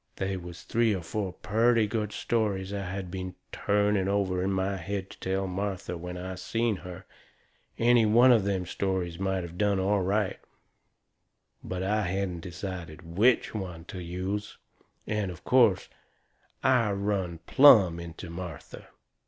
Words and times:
They 0.15 0.35
was 0.35 0.63
three 0.63 0.95
or 0.95 1.03
four 1.03 1.31
purty 1.31 1.85
good 1.85 2.11
stories 2.11 2.73
I 2.73 2.85
had 2.85 3.11
been 3.11 3.35
trying 3.51 4.07
over 4.07 4.41
in 4.41 4.51
my 4.51 4.77
head 4.77 5.11
to 5.11 5.19
tell 5.19 5.45
Martha 5.45 5.95
when 5.95 6.17
I 6.17 6.33
seen 6.33 6.77
her. 6.77 7.05
Any 7.77 8.07
one 8.07 8.31
of 8.31 8.43
them 8.43 8.65
stories 8.65 9.19
might 9.19 9.43
of 9.43 9.59
done 9.59 9.79
all 9.79 10.01
right; 10.01 10.39
but 11.63 11.83
I 11.83 12.01
hadn't 12.01 12.39
decided 12.39 13.15
WHICH 13.15 13.53
one 13.53 13.85
to 13.85 14.01
use. 14.01 14.57
And, 15.05 15.29
of 15.29 15.43
course, 15.43 15.87
I 16.63 16.89
run 16.93 17.37
plumb 17.45 17.99
into 17.99 18.31
Martha. 18.31 18.87